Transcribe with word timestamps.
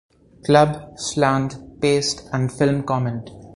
Club", 0.43 0.97
"Slant", 0.97 1.79
"Paste", 1.79 2.27
and 2.33 2.51
"Film 2.51 2.81
Comment". 2.87 3.29